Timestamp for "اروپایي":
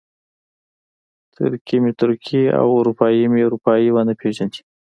2.79-3.23, 3.47-3.87